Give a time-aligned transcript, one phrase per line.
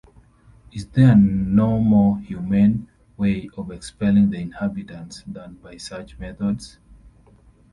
[0.71, 6.79] Is there no more humane way of expelling the inhabitants than by such methods?